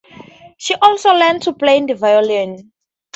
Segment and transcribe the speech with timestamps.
[0.57, 2.71] She also learned to play the violin.